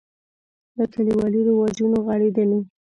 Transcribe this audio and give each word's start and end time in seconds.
له 0.77 0.85
کلیوالي 0.93 1.41
رواجونو 1.49 1.97
غړېدلی. 2.05 2.59